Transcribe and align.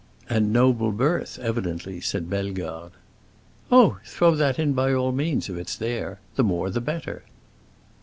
"And 0.27 0.51
noble 0.51 0.91
birth, 0.91 1.37
evidently," 1.37 2.01
said 2.01 2.27
Bellegarde. 2.27 2.95
"Oh, 3.71 3.99
throw 4.03 4.33
that 4.33 4.57
in, 4.57 4.73
by 4.73 4.91
all 4.95 5.11
means, 5.11 5.47
if 5.47 5.57
it's 5.57 5.75
there. 5.75 6.19
The 6.37 6.43
more 6.43 6.71
the 6.71 6.81
better!" 6.81 7.21